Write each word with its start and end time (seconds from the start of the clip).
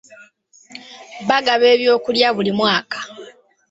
Bagaba 1.29 1.65
ebyokulya 1.75 2.27
buli 2.35 2.51
mwaka. 2.59 2.99